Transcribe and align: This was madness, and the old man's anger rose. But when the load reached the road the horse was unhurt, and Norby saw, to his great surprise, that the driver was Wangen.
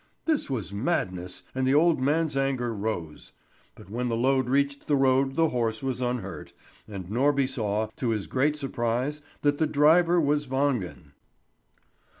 This 0.25 0.49
was 0.49 0.73
madness, 0.73 1.43
and 1.53 1.67
the 1.67 1.75
old 1.75 2.01
man's 2.01 2.35
anger 2.35 2.73
rose. 2.73 3.33
But 3.75 3.87
when 3.91 4.09
the 4.09 4.15
load 4.17 4.49
reached 4.49 4.87
the 4.87 4.95
road 4.95 5.35
the 5.35 5.49
horse 5.49 5.83
was 5.83 6.01
unhurt, 6.01 6.53
and 6.87 7.05
Norby 7.07 7.47
saw, 7.47 7.89
to 7.97 8.09
his 8.09 8.25
great 8.25 8.55
surprise, 8.55 9.21
that 9.43 9.59
the 9.59 9.67
driver 9.67 10.19
was 10.19 10.47
Wangen. 10.47 11.11